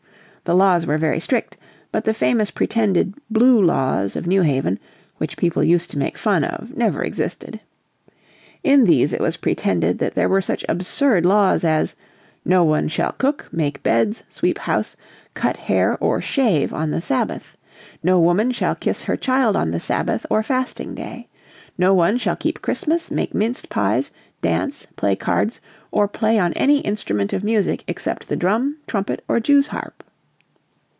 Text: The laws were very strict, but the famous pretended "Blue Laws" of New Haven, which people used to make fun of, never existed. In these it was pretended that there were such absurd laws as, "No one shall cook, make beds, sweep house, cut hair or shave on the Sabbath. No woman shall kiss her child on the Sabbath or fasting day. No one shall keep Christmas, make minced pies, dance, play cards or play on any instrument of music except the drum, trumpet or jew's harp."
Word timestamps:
The 0.43 0.55
laws 0.55 0.85
were 0.87 0.97
very 0.97 1.19
strict, 1.21 1.55
but 1.93 2.03
the 2.03 2.15
famous 2.15 2.49
pretended 2.51 3.13
"Blue 3.29 3.61
Laws" 3.61 4.15
of 4.17 4.25
New 4.27 4.41
Haven, 4.41 4.79
which 5.17 5.37
people 5.37 5.63
used 5.63 5.91
to 5.91 5.99
make 5.99 6.17
fun 6.17 6.43
of, 6.43 6.75
never 6.75 7.03
existed. 7.03 7.59
In 8.63 8.83
these 8.83 9.13
it 9.13 9.21
was 9.21 9.37
pretended 9.37 9.99
that 9.99 10.15
there 10.15 10.27
were 10.27 10.41
such 10.41 10.65
absurd 10.67 11.25
laws 11.27 11.63
as, 11.63 11.95
"No 12.43 12.63
one 12.65 12.87
shall 12.89 13.11
cook, 13.13 13.47
make 13.53 13.83
beds, 13.83 14.23
sweep 14.27 14.57
house, 14.57 14.97
cut 15.35 15.55
hair 15.55 15.95
or 16.03 16.19
shave 16.19 16.73
on 16.73 16.89
the 16.91 17.01
Sabbath. 17.01 17.55
No 18.03 18.19
woman 18.19 18.51
shall 18.51 18.75
kiss 18.75 19.03
her 19.03 19.15
child 19.15 19.55
on 19.55 19.69
the 19.71 19.79
Sabbath 19.79 20.25
or 20.29 20.41
fasting 20.43 20.95
day. 20.95 21.29
No 21.77 21.93
one 21.93 22.17
shall 22.17 22.35
keep 22.35 22.63
Christmas, 22.63 23.11
make 23.11 23.33
minced 23.35 23.69
pies, 23.69 24.09
dance, 24.41 24.87
play 24.97 25.15
cards 25.15 25.61
or 25.91 26.07
play 26.09 26.39
on 26.39 26.51
any 26.53 26.79
instrument 26.79 27.31
of 27.31 27.43
music 27.43 27.83
except 27.87 28.27
the 28.27 28.35
drum, 28.35 28.77
trumpet 28.87 29.23
or 29.29 29.39
jew's 29.39 29.67
harp." 29.67 30.03